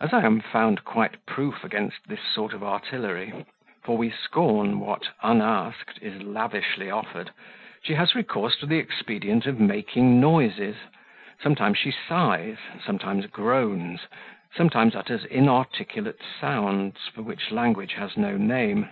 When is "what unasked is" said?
4.80-6.22